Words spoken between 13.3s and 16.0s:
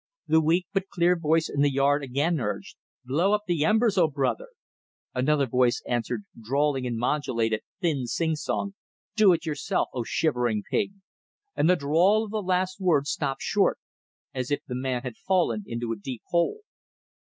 short, as if the man had fallen into a